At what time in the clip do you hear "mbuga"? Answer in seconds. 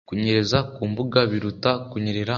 0.91-1.19